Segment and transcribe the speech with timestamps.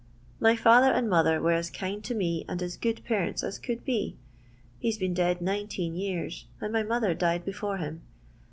[0.39, 3.85] My father and mother were as kind to me and as good parents as could
[3.85, 4.17] be.
[4.79, 8.01] He's been dead nineteen years, and my mother died before him.